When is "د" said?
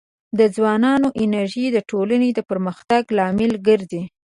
0.39-0.39, 1.71-1.77, 2.33-2.39